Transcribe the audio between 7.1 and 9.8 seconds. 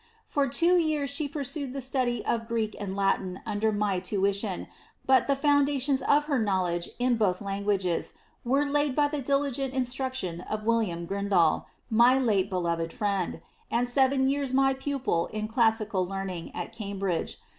both languages were laid by the diligent